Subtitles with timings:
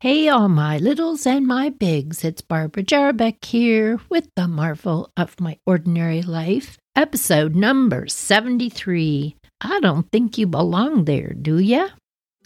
[0.00, 5.40] Hey, all my littles and my bigs, it's Barbara Jarbeck here with the marvel of
[5.40, 9.34] my ordinary life, episode number 73.
[9.60, 11.88] I don't think you belong there, do ya?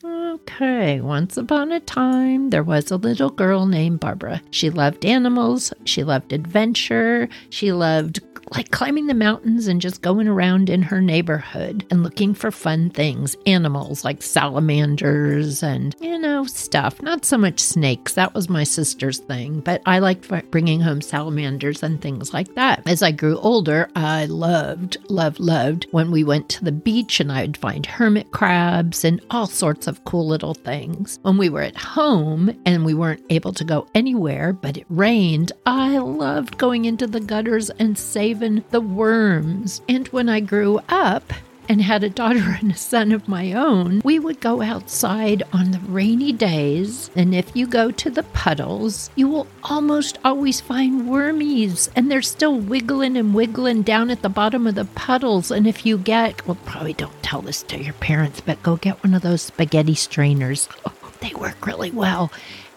[0.02, 4.40] Okay, once upon a time, there was a little girl named Barbara.
[4.50, 8.20] She loved animals, she loved adventure, she loved
[8.54, 12.90] like climbing the mountains and just going around in her neighborhood and looking for fun
[12.90, 17.00] things, animals like salamanders and, you know, stuff.
[17.02, 18.14] Not so much snakes.
[18.14, 22.82] That was my sister's thing, but I liked bringing home salamanders and things like that.
[22.86, 27.32] As I grew older, I loved, loved, loved when we went to the beach and
[27.32, 31.18] I'd find hermit crabs and all sorts of cool little things.
[31.22, 35.52] When we were at home and we weren't able to go anywhere, but it rained,
[35.64, 39.80] I loved going into the gutters and saving the worms.
[39.88, 41.32] And when I grew up,
[41.68, 45.70] and had a daughter and a son of my own, we would go outside on
[45.70, 47.10] the rainy days.
[47.14, 52.22] And if you go to the puddles, you will almost always find wormies, and they're
[52.22, 55.50] still wiggling and wiggling down at the bottom of the puddles.
[55.50, 59.02] And if you get, well, probably don't tell this to your parents, but go get
[59.02, 60.68] one of those spaghetti strainers.
[60.84, 62.32] Oh, they work really well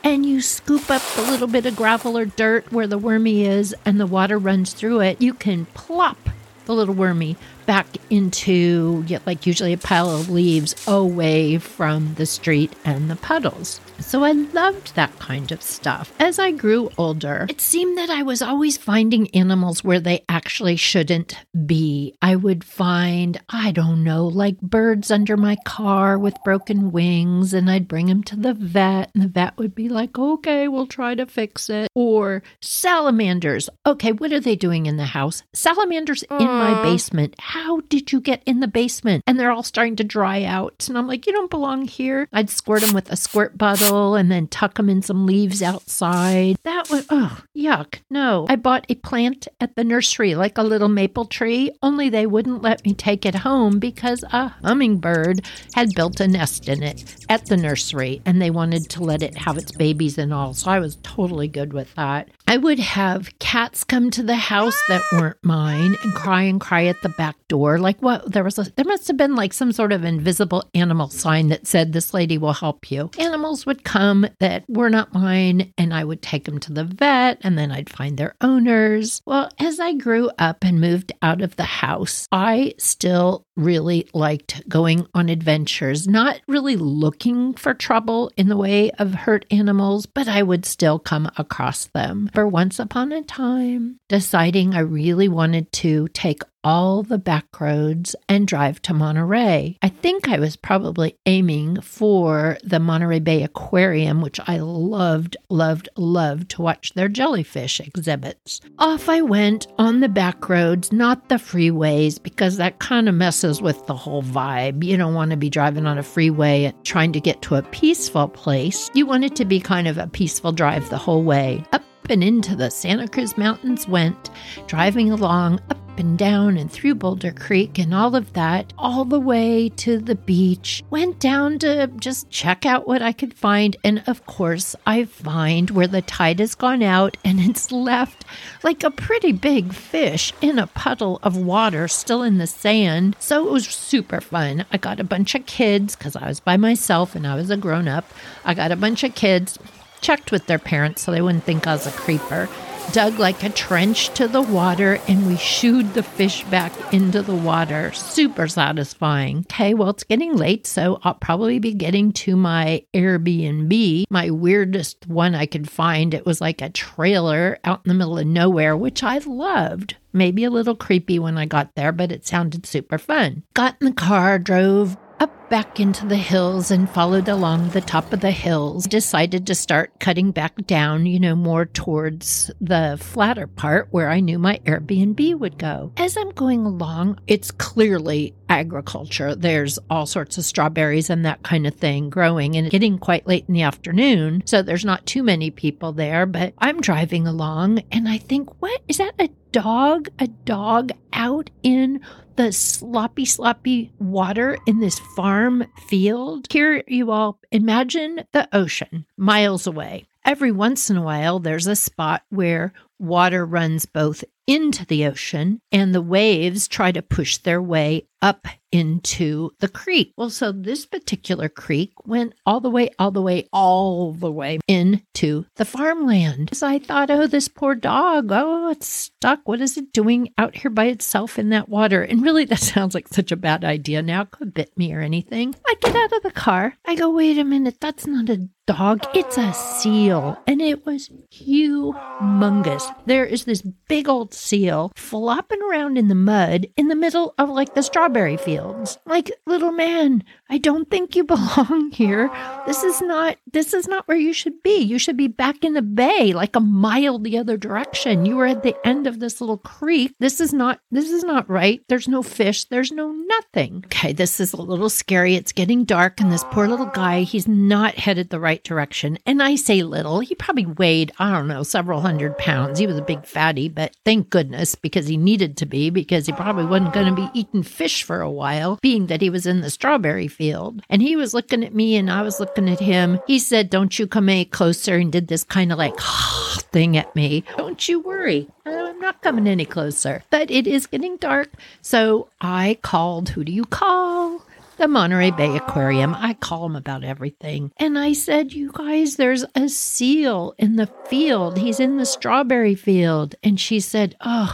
[0.06, 3.73] and you scoop up the little bit of gravel or dirt where the wormy is
[3.86, 6.30] and the water runs through it, you can plop
[6.66, 7.36] the little wormy
[7.66, 13.80] back into like usually a pile of leaves away from the street and the puddles.
[14.00, 16.12] So I loved that kind of stuff.
[16.20, 20.76] As I grew older, it seemed that I was always finding animals where they actually
[20.76, 22.14] shouldn't be.
[22.22, 27.72] I would find, I don't know, like birds under my car with broken wings, and
[27.72, 31.16] I'd bring them to the vet, and the vet would be like, okay, we'll try
[31.16, 31.88] to fix it.
[31.96, 33.70] Or salamanders.
[33.86, 35.44] Okay, what are they doing in the house?
[35.54, 37.36] Salamanders in my basement.
[37.56, 39.23] How did you get in the basement?
[39.25, 40.88] And they're all starting to dry out.
[40.89, 42.28] And I'm like, you don't belong here.
[42.34, 46.58] I'd squirt them with a squirt bottle and then tuck them in some leaves outside.
[46.64, 48.02] That was, oh, yuck.
[48.09, 48.45] No.
[48.50, 52.62] I bought a plant at the nursery, like a little maple tree, only they wouldn't
[52.62, 57.46] let me take it home because a hummingbird had built a nest in it at
[57.46, 60.53] the nursery and they wanted to let it have its babies and all.
[60.53, 62.28] So I was totally good with that.
[62.47, 65.17] I would have cats come to the house that ah!
[65.19, 67.79] weren't mine and cry and cry at the back door.
[67.79, 68.31] Like what?
[68.31, 71.66] There was a, there must have been like some sort of invisible animal sign that
[71.66, 73.09] said this lady will help you.
[73.17, 77.39] Animals would come that were not mine, and I would take them to the vet,
[77.41, 79.22] and then I'd find their owners.
[79.25, 84.67] Well, as I grew up and moved out of the house, I still really liked
[84.67, 90.27] going on adventures, not really looking for trouble in the way of hurt animals, but
[90.27, 92.29] I would still come across them.
[92.35, 98.13] For once upon a time, deciding I really wanted to take all the back roads
[98.28, 99.78] and drive to Monterey.
[99.81, 105.88] I think I was probably aiming for the Monterey Bay Aquarium, which I loved, loved,
[105.95, 108.59] loved to watch their jellyfish exhibits.
[108.79, 113.62] Off I went on the back roads, not the freeways, because that kind of messes
[113.62, 114.84] with the whole vibe.
[114.84, 118.28] You don't want to be driving on a freeway trying to get to a peaceful
[118.28, 118.90] place.
[118.94, 121.63] You want it to be kind of a peaceful drive the whole way.
[121.72, 124.30] Up and into the Santa Cruz Mountains went,
[124.68, 129.20] driving along up and down and through Boulder Creek and all of that, all the
[129.20, 130.84] way to the beach.
[130.90, 133.76] Went down to just check out what I could find.
[133.84, 138.26] And of course, I find where the tide has gone out and it's left
[138.64, 143.16] like a pretty big fish in a puddle of water still in the sand.
[143.20, 144.66] So it was super fun.
[144.72, 147.58] I got a bunch of kids because I was by myself and I was a
[147.58, 148.12] grown up.
[148.44, 149.58] I got a bunch of kids
[150.06, 152.48] checked with their parents so they wouldn't think I was a creeper,
[152.92, 157.34] dug like a trench to the water, and we shooed the fish back into the
[157.34, 157.92] water.
[157.92, 159.40] Super satisfying.
[159.40, 165.08] Okay, well, it's getting late, so I'll probably be getting to my Airbnb, my weirdest
[165.08, 166.14] one I could find.
[166.14, 169.96] It was like a trailer out in the middle of nowhere, which I loved.
[170.14, 173.42] Maybe a little creepy when I got there, but it sounded super fun.
[173.56, 178.12] Got in the car, drove up back into the hills and followed along the top
[178.12, 178.88] of the hills.
[178.88, 184.19] Decided to start cutting back down, you know, more towards the flatter part where I
[184.19, 185.92] knew my Airbnb would go.
[185.98, 189.36] As I'm going along, it's clearly agriculture.
[189.36, 193.45] There's all sorts of strawberries and that kind of thing growing and getting quite late
[193.48, 194.44] in the afternoon.
[194.45, 198.81] So there's not too many people there, but I'm driving along and I think, what
[198.88, 200.10] is that a dog?
[200.19, 202.01] A dog out in
[202.36, 206.48] the sloppy, sloppy water in this farm field.
[206.52, 210.06] Here, you all imagine the ocean miles away.
[210.24, 215.62] Every once in a while, there's a spot where water runs both into the ocean
[215.72, 220.12] and the waves try to push their way up into the creek.
[220.18, 224.60] Well, so this particular creek went all the way, all the way, all the way
[224.68, 226.50] into the farmland.
[226.51, 229.48] So I thought, oh, this poor dog, oh, it's stuck.
[229.48, 232.01] What is it doing out here by itself in that water?
[232.01, 234.24] And really, that sounds like such a bad idea now.
[234.24, 235.56] It could bit me or anything.
[235.66, 236.75] I get out of the car.
[236.86, 239.06] I go, wait a minute, that's not a dog.
[239.13, 240.38] It's a seal.
[240.48, 242.94] And it was humongous.
[243.06, 247.50] There is this big old seal flopping around in the mud in the middle of
[247.50, 248.97] like the strawberry fields.
[249.06, 252.31] Like, little man, I don't think you belong here.
[252.65, 254.77] This is not this is not where you should be.
[254.77, 258.25] You should be back in the bay, like a mile the other direction.
[258.25, 260.15] You are at the end of this little creek.
[260.19, 261.81] This is not this is not right.
[261.89, 263.83] There's no fish, there's no nothing.
[263.88, 265.35] Okay, this is a little scary.
[265.35, 269.19] It's getting dark and this poor little guy, he's not headed the right direction.
[269.25, 272.79] And I say little, he probably weighed, I don't know, several hundred pounds.
[272.79, 276.31] He was a big fatty, but thank goodness because he needed to be because he
[276.31, 279.62] probably wasn't going to be eating fish for a while, being that he was in
[279.62, 280.81] the strawberry field.
[280.89, 283.19] And he was looking at me and I was looking at him.
[283.27, 285.97] He said, Don't you come any closer, and did this kind of like
[286.71, 287.44] thing at me.
[287.57, 288.47] Don't you worry.
[288.65, 290.24] I'm not coming any closer.
[290.30, 291.51] But it is getting dark.
[291.81, 294.41] So I called, Who do you call?
[294.77, 296.13] the Monterey Bay Aquarium.
[296.15, 297.71] I call them about everything.
[297.77, 301.57] And I said, You guys, there's a seal in the field.
[301.57, 303.36] He's in the strawberry field.
[303.44, 304.53] And she said, Oh,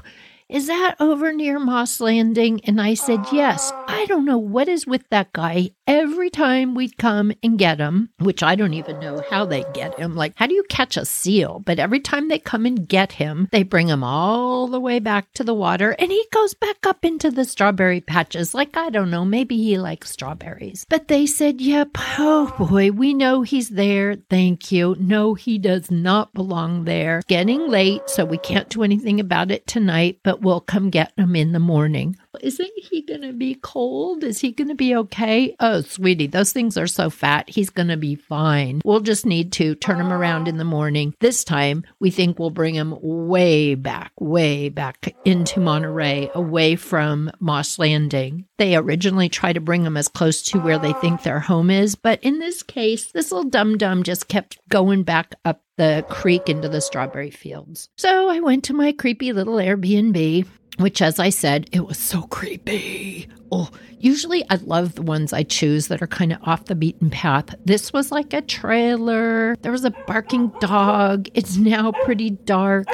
[0.51, 2.59] is that over near Moss Landing?
[2.65, 3.71] And I said, Yes.
[3.88, 5.71] I don't know what is with that guy.
[5.86, 9.98] Every time we'd come and get him, which I don't even know how they get
[10.00, 10.15] him.
[10.15, 11.62] Like, how do you catch a seal?
[11.65, 15.31] But every time they come and get him, they bring him all the way back
[15.33, 18.54] to the water and he goes back up into the strawberry patches.
[18.54, 20.86] Like, I don't know, maybe he likes strawberries.
[20.89, 21.89] But they said, Yep,
[22.19, 24.15] oh boy, we know he's there.
[24.30, 24.95] Thank you.
[25.00, 27.21] No, he does not belong there.
[27.27, 31.35] Getting late, so we can't do anything about it tonight, but we'll come get him
[31.35, 32.17] in the morning.
[32.41, 34.23] Isn't he going to be cold?
[34.23, 35.55] Is he going to be okay?
[35.59, 37.49] Oh, sweetie, those things are so fat.
[37.49, 38.81] He's going to be fine.
[38.83, 41.13] We'll just need to turn him around in the morning.
[41.19, 47.31] This time, we think we'll bring him way back, way back into Monterey, away from
[47.39, 48.45] Moss Landing.
[48.57, 51.95] They originally try to bring him as close to where they think their home is,
[51.95, 56.48] but in this case, this little dum dum just kept going back up the creek
[56.48, 57.89] into the strawberry fields.
[57.98, 60.45] So I went to my creepy little Airbnb,
[60.78, 63.28] which, as I said, it was so creepy.
[63.51, 63.68] Oh,
[63.98, 67.56] usually I love the ones I choose that are kind of off the beaten path.
[67.66, 69.56] This was like a trailer.
[69.63, 71.30] There was a barking dog.
[71.33, 72.86] It's now pretty dark.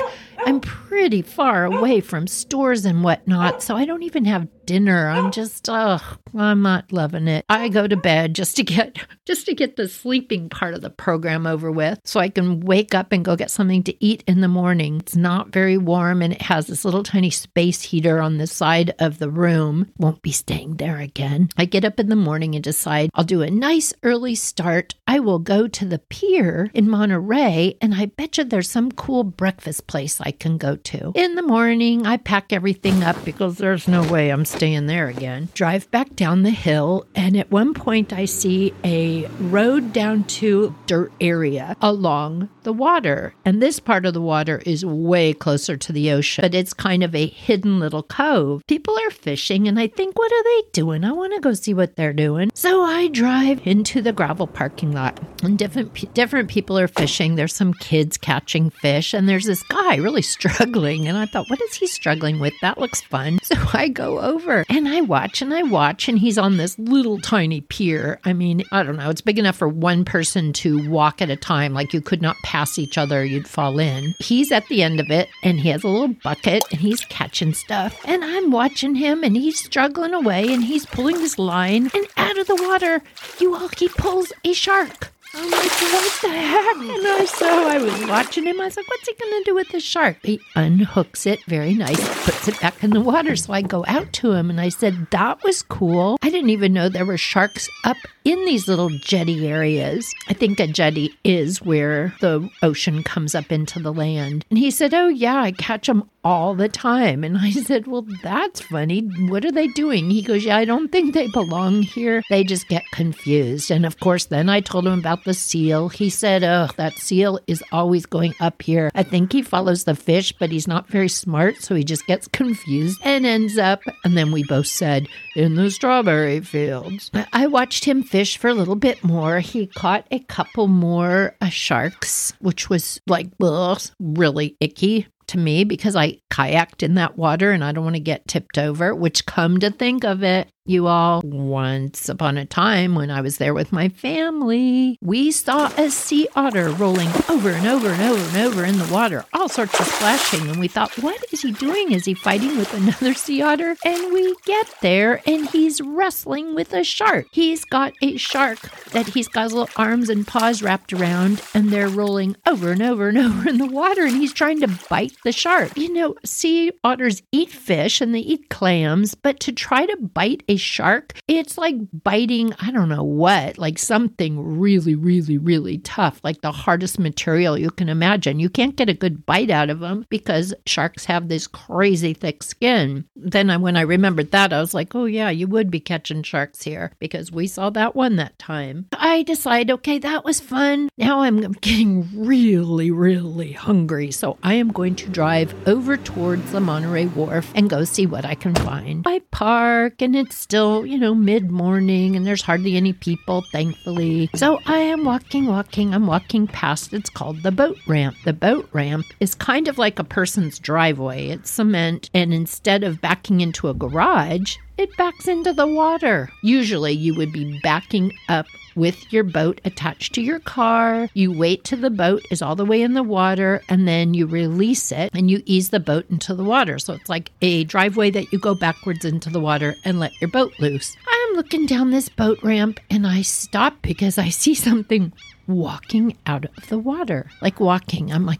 [0.45, 5.07] I'm pretty far away from stores and whatnot, so I don't even have dinner.
[5.07, 6.03] I'm just, ugh,
[6.35, 7.45] I'm not loving it.
[7.49, 10.89] I go to bed just to get just to get the sleeping part of the
[10.89, 14.41] program over with, so I can wake up and go get something to eat in
[14.41, 14.99] the morning.
[14.99, 18.93] It's not very warm, and it has this little tiny space heater on the side
[18.99, 19.91] of the room.
[19.97, 21.49] Won't be staying there again.
[21.57, 24.93] I get up in the morning and decide I'll do a nice early start.
[25.07, 29.23] I will go to the pier in Monterey, and I bet you there's some cool
[29.23, 31.11] breakfast place I can go to.
[31.15, 35.49] In the morning, I pack everything up because there's no way I'm staying there again.
[35.53, 40.73] Drive back down the hill, and at one point, I see a road down to
[40.87, 43.33] dirt area along the water.
[43.45, 47.01] And this part of the water is way closer to the ocean, but it's kind
[47.01, 48.61] of a hidden little cove.
[48.67, 51.05] People are fishing, and I think, what are they doing?
[51.05, 52.51] I want to go see what they're doing.
[52.53, 57.35] So I drive into the gravel parking lot, and different different people are fishing.
[57.35, 61.07] There's some kids catching fish, and there's this guy really struggling.
[61.07, 62.53] And I thought, what is he struggling with?
[62.61, 63.39] That looks fun.
[63.47, 67.17] So I go over and I watch and I watch, and he's on this little
[67.17, 68.19] tiny pier.
[68.25, 71.37] I mean, I don't know, it's big enough for one person to walk at a
[71.37, 71.73] time.
[71.73, 74.15] Like you could not pass each other, you'd fall in.
[74.19, 77.53] He's at the end of it and he has a little bucket and he's catching
[77.53, 77.99] stuff.
[78.05, 81.91] And I'm watching him and he's struggling away and he's pulling his line.
[81.93, 83.03] And out of the water,
[83.39, 85.13] you all, he pulls a shark.
[85.39, 86.77] I'm like, what the heck?
[86.77, 88.59] And I so I was watching him.
[88.59, 90.17] I was like, what's he gonna do with the shark?
[90.23, 93.35] He unhooks it very nice, puts it back in the water.
[93.35, 96.17] So I go out to him and I said, that was cool.
[96.23, 100.13] I didn't even know there were sharks up in these little jetty areas.
[100.27, 104.43] I think a jetty is where the ocean comes up into the land.
[104.49, 107.23] And he said, Oh, yeah, I catch them all the time.
[107.23, 108.99] And I said, Well, that's funny.
[109.29, 110.09] What are they doing?
[110.09, 112.21] He goes, Yeah, I don't think they belong here.
[112.29, 113.71] They just get confused.
[113.71, 115.89] And of course, then I told him about the seal.
[115.89, 118.89] He said, Oh, that seal is always going up here.
[118.95, 121.57] I think he follows the fish, but he's not very smart.
[121.57, 123.81] So he just gets confused and ends up.
[124.03, 127.11] And then we both said, In the strawberry fields.
[127.33, 129.39] I watched him fish for a little bit more.
[129.39, 135.65] He caught a couple more uh, sharks, which was like, ugh, really icky to me
[135.65, 139.25] because I kayaked in that water and I don't want to get tipped over, which
[139.25, 143.53] come to think of it, You all, once upon a time when I was there
[143.53, 148.37] with my family, we saw a sea otter rolling over and over and over and
[148.37, 150.49] over in the water, all sorts of splashing.
[150.49, 151.93] And we thought, what is he doing?
[151.93, 153.75] Is he fighting with another sea otter?
[153.85, 157.27] And we get there and he's wrestling with a shark.
[157.31, 158.59] He's got a shark
[158.91, 162.81] that he's got his little arms and paws wrapped around, and they're rolling over and
[162.81, 164.03] over and over in the water.
[164.03, 165.77] And he's trying to bite the shark.
[165.77, 170.43] You know, sea otters eat fish and they eat clams, but to try to bite
[170.47, 176.19] a shark, it's like biting, I don't know what, like something really, really, really tough,
[176.23, 178.39] like the hardest material you can imagine.
[178.39, 182.43] You can't get a good bite out of them because sharks have this crazy thick
[182.43, 183.05] skin.
[183.15, 186.23] Then I, when I remembered that, I was like, oh, yeah, you would be catching
[186.23, 188.87] sharks here because we saw that one that time.
[188.97, 190.89] I decide, okay, that was fun.
[190.97, 194.11] Now I'm getting really, really hungry.
[194.11, 198.25] So I am going to drive over towards the Monterey Wharf and go see what
[198.25, 199.03] I can find.
[199.05, 204.27] I park and it's still, you know, mid morning and there's hardly any people, thankfully.
[204.33, 208.15] So I am walking, walking, I'm walking past, it's called the boat ramp.
[208.25, 212.99] The boat ramp is kind of like a person's driveway, it's cement, and instead of
[212.99, 216.29] backing into a garage, it backs into the water.
[216.43, 218.45] Usually, you would be backing up
[218.77, 221.09] with your boat attached to your car.
[221.13, 224.27] You wait till the boat is all the way in the water and then you
[224.27, 226.77] release it and you ease the boat into the water.
[226.79, 230.29] So it's like a driveway that you go backwards into the water and let your
[230.29, 230.95] boat loose.
[231.07, 235.11] I'm looking down this boat ramp and I stop because I see something
[235.47, 238.11] walking out of the water, like walking.
[238.11, 238.39] I'm like,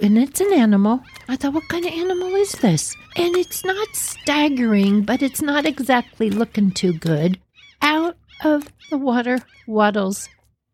[0.00, 1.02] and it's an animal.
[1.28, 2.94] I thought, what kind of animal is this?
[3.16, 7.38] And it's not staggering, but it's not exactly looking too good.
[7.82, 10.28] Out of the water waddles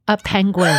[0.08, 0.76] a penguin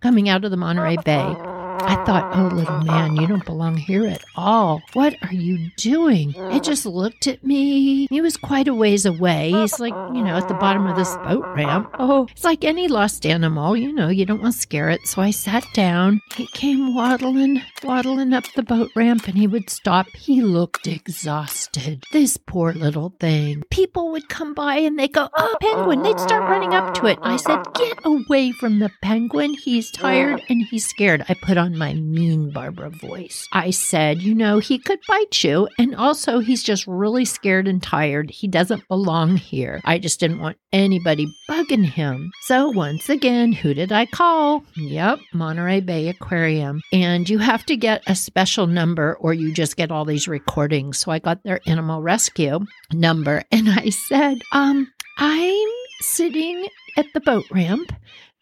[0.00, 1.34] coming out of the Monterey Bay.
[1.80, 4.82] I thought, oh, little man, you don't belong here at all.
[4.92, 6.34] What are you doing?
[6.36, 8.06] It just looked at me.
[8.06, 9.50] He was quite a ways away.
[9.50, 11.90] He's like, you know, at the bottom of this boat ramp.
[11.98, 15.06] Oh, it's like any lost animal, you know, you don't want to scare it.
[15.06, 16.20] So I sat down.
[16.36, 20.06] He came waddling, waddling up the boat ramp, and he would stop.
[20.14, 22.04] He looked exhausted.
[22.12, 23.62] This poor little thing.
[23.70, 26.02] People would come by and they go, oh, penguin.
[26.02, 27.18] They'd start running up to it.
[27.22, 29.54] I said, get away from the penguin.
[29.54, 31.24] He's tired and he's scared.
[31.28, 33.48] I put on on my mean Barbara voice.
[33.52, 35.66] I said, You know, he could bite you.
[35.78, 38.30] And also, he's just really scared and tired.
[38.30, 39.80] He doesn't belong here.
[39.84, 42.30] I just didn't want anybody bugging him.
[42.42, 44.62] So, once again, who did I call?
[44.76, 46.82] Yep, Monterey Bay Aquarium.
[46.92, 50.98] And you have to get a special number or you just get all these recordings.
[50.98, 52.60] So, I got their animal rescue
[52.92, 55.68] number and I said, Um, I'm
[56.00, 56.68] sitting
[56.98, 57.90] at the boat ramp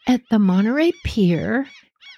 [0.08, 1.68] at the Monterey Pier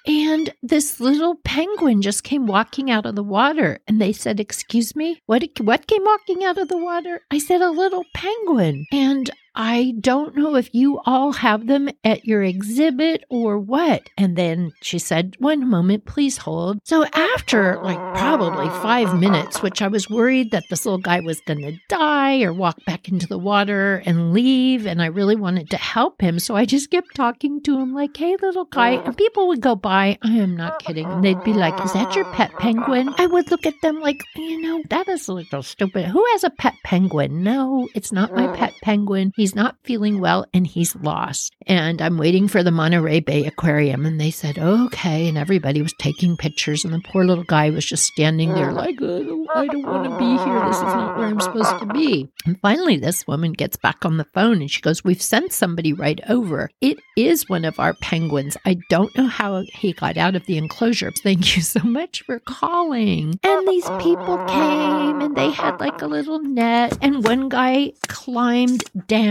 [0.06, 3.80] and this little penguin just came walking out of the water.
[3.88, 7.22] And they said, Excuse me, what, what came walking out of the water?
[7.30, 8.84] I said, A little penguin.
[8.92, 14.10] And I don't know if you all have them at your exhibit or what.
[14.18, 16.80] And then she said, One moment, please hold.
[16.84, 21.40] So, after like probably five minutes, which I was worried that this little guy was
[21.46, 25.70] going to die or walk back into the water and leave, and I really wanted
[25.70, 26.38] to help him.
[26.40, 28.90] So, I just kept talking to him, like, Hey, little guy.
[29.04, 30.18] And people would go by.
[30.22, 31.06] I am not kidding.
[31.06, 33.14] And they'd be like, Is that your pet penguin?
[33.18, 36.06] I would look at them like, You know, that is a little stupid.
[36.06, 37.44] Who has a pet penguin?
[37.44, 39.32] No, it's not my pet penguin.
[39.44, 41.54] He's not feeling well and he's lost.
[41.66, 44.06] And I'm waiting for the Monterey Bay Aquarium.
[44.06, 45.28] And they said, okay.
[45.28, 46.82] And everybody was taking pictures.
[46.82, 50.18] And the poor little guy was just standing there like, oh, I don't want to
[50.18, 50.66] be here.
[50.66, 52.28] This is not where I'm supposed to be.
[52.46, 55.92] And finally, this woman gets back on the phone and she goes, We've sent somebody
[55.92, 56.70] right over.
[56.80, 58.56] It is one of our penguins.
[58.64, 61.12] I don't know how he got out of the enclosure.
[61.22, 63.38] Thank you so much for calling.
[63.42, 66.96] And these people came and they had like a little net.
[67.00, 68.84] And one guy climbed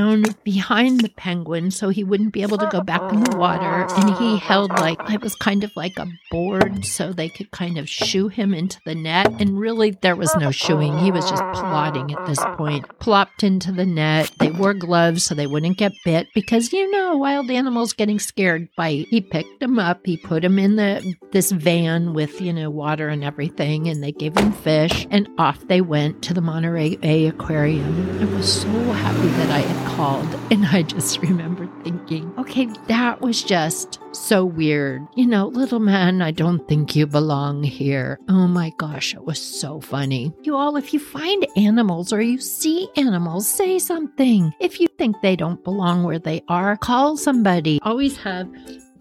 [0.03, 3.87] down behind the penguin so he wouldn't be able to go back in the water.
[3.95, 7.77] And he held like, it was kind of like a board so they could kind
[7.77, 9.31] of shoo him into the net.
[9.39, 10.97] And really, there was no shooing.
[10.99, 12.85] He was just plodding at this point.
[12.99, 14.31] Plopped into the net.
[14.39, 18.69] They wore gloves so they wouldn't get bit because, you know, wild animals getting scared
[18.75, 19.07] bite.
[19.09, 20.01] He picked him up.
[20.05, 23.87] He put him in the this van with, you know, water and everything.
[23.87, 25.07] And they gave him fish.
[25.09, 28.19] And off they went to the Monterey Bay Aquarium.
[28.21, 33.21] I was so happy that I had called and I just remember thinking, okay, that
[33.21, 35.05] was just so weird.
[35.15, 38.19] You know, little man, I don't think you belong here.
[38.29, 40.33] Oh my gosh, it was so funny.
[40.41, 44.53] You all, if you find animals or you see animals, say something.
[44.59, 47.79] If you think they don't belong where they are, call somebody.
[47.83, 48.47] Always have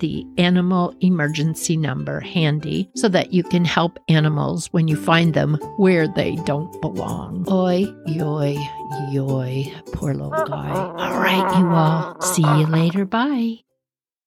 [0.02, 5.54] the animal emergency number handy so that you can help animals when you find them
[5.76, 7.46] where they don't belong.
[7.48, 8.58] Oi, yoy,
[9.12, 9.72] yoy.
[9.92, 10.70] Poor little guy.
[10.72, 12.20] All right, you all.
[12.20, 13.04] See you later.
[13.04, 13.60] Bye.